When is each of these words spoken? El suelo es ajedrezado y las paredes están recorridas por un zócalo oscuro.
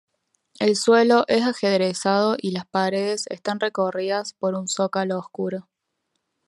El 0.59 0.77
suelo 0.77 1.25
es 1.27 1.43
ajedrezado 1.43 2.35
y 2.35 2.49
las 2.49 2.65
paredes 2.65 3.27
están 3.29 3.59
recorridas 3.59 4.33
por 4.33 4.55
un 4.55 4.67
zócalo 4.67 5.19
oscuro. 5.19 5.69